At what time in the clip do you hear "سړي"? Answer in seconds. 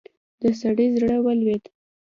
0.59-0.85